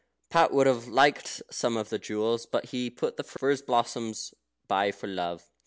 Pat 0.31 0.51
would 0.51 0.65
have 0.65 0.87
liked 0.87 1.43
some 1.51 1.77
of 1.77 1.89
the 1.89 1.99
jewels, 1.99 2.47
but 2.47 2.69
he 2.69 2.89
put 2.89 3.17
the 3.17 3.23
furze 3.23 3.61
blossoms 3.61 4.33
by 4.67 4.91
for 4.91 5.05
love. 5.05 5.51